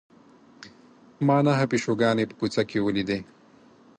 [1.27, 3.19] ما نهه پیشوګانې په کوڅه کې ولیدې.